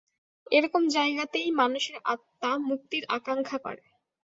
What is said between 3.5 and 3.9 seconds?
করে।